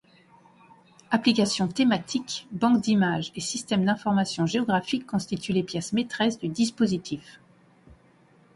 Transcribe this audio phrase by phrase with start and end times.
[1.11, 7.39] Applications thématiques, banques d’images et systèmes d'information géographique constituent les pièces maîtresses du dispositif.